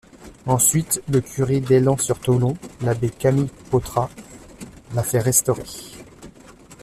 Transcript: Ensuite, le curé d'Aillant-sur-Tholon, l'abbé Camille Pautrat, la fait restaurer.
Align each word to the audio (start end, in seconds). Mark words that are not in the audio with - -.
Ensuite, 0.47 0.99
le 1.09 1.21
curé 1.21 1.59
d'Aillant-sur-Tholon, 1.61 2.57
l'abbé 2.81 3.11
Camille 3.11 3.51
Pautrat, 3.69 4.09
la 4.95 5.03
fait 5.03 5.19
restaurer. 5.19 5.61